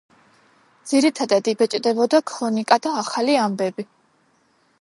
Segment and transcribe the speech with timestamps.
[0.91, 3.91] ძირითადად იბეჭდებოდა ქრონიკა და ახალი ამბები.